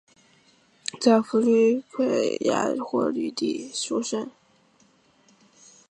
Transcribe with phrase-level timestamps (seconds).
[0.99, 4.31] 在佛律癸亚或吕底亚出生。